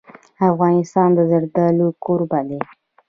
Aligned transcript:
افغانستان 0.49 1.09
د 1.17 1.19
زردالو 1.31 1.87
کوربه 2.03 2.39
دی. 2.49 2.59